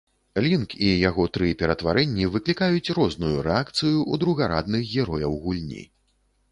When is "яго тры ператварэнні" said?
1.09-2.31